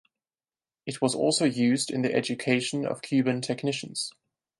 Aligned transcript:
It 0.87 0.99
was 0.99 1.13
also 1.13 1.45
used 1.45 1.91
in 1.91 2.01
the 2.01 2.11
education 2.11 2.87
of 2.87 3.03
Cuban 3.03 3.39
technicians. 3.41 4.11